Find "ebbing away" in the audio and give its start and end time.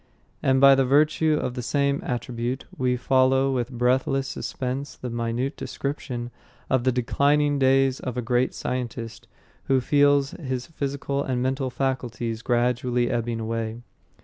13.11-13.83